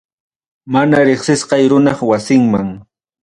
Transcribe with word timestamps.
Maná 0.71 0.99
reqsisqay 1.07 1.63
runap 1.71 1.99
wasinman. 2.09 2.69